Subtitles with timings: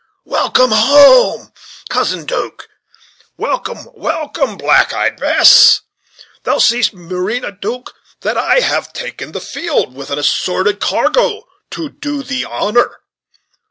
[0.25, 1.51] Welcome home,
[1.91, 2.67] Cousin 'Duke
[3.37, 5.81] welcome, welcome, black eyed Bess.
[6.43, 11.89] Thou seest, Marina duke that I have taken the field with an assorted cargo, to
[11.89, 13.01] do thee honor.